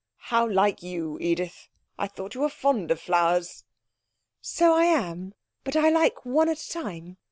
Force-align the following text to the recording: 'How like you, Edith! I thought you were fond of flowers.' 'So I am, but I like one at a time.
'How 0.17 0.49
like 0.49 0.81
you, 0.81 1.19
Edith! 1.21 1.69
I 1.99 2.07
thought 2.07 2.33
you 2.33 2.41
were 2.41 2.49
fond 2.49 2.89
of 2.89 2.99
flowers.' 2.99 3.65
'So 4.41 4.73
I 4.73 4.85
am, 4.85 5.35
but 5.63 5.75
I 5.75 5.89
like 5.89 6.25
one 6.25 6.49
at 6.49 6.59
a 6.59 6.69
time. 6.71 7.17